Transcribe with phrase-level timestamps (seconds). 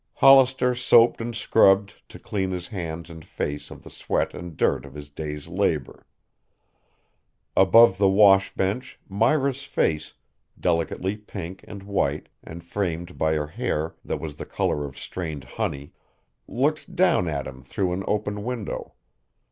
[0.15, 4.83] Hollister soaped and scrubbed to clean his hands and face of the sweat and dirt
[4.83, 6.07] of his day's labor.
[7.55, 10.15] Above the wash bench Myra's face,
[10.59, 15.43] delicately pink and white and framed by her hair that was the color of strained
[15.43, 15.93] honey,
[16.47, 18.95] looked down at him through an open window.